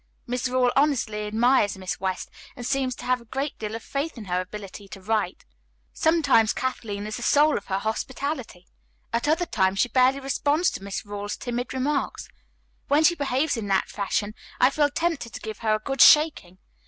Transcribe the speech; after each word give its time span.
Miss 0.25 0.47
Rawle 0.49 0.71
honestly 0.75 1.27
admires 1.27 1.77
Miss 1.77 1.99
West 1.99 2.31
and 2.55 2.65
seems 2.65 2.95
to 2.95 3.05
have 3.05 3.21
a 3.21 3.25
great 3.25 3.59
deal 3.59 3.75
of 3.75 3.83
faith 3.83 4.17
in 4.17 4.25
her 4.25 4.41
ability 4.41 4.87
to 4.87 4.99
write. 4.99 5.45
Sometimes 5.93 6.53
Kathleen 6.53 7.05
is 7.05 7.17
the 7.17 7.21
soul 7.21 7.55
of 7.55 7.67
hospitality. 7.67 8.65
At 9.13 9.27
other 9.27 9.45
times 9.45 9.77
she 9.77 9.89
barely 9.89 10.19
responds 10.19 10.71
to 10.71 10.81
Miss 10.83 11.05
Rawle's 11.05 11.37
timid 11.37 11.71
remarks. 11.71 12.27
When 12.87 13.03
she 13.03 13.13
behaves 13.13 13.57
in 13.57 13.67
that 13.67 13.89
fashion 13.89 14.33
I 14.59 14.71
feel 14.71 14.89
tempted 14.89 15.33
to 15.33 15.39
give 15.39 15.59
her 15.59 15.75
a 15.75 15.77
good 15.77 16.01
shaking. 16.01 16.57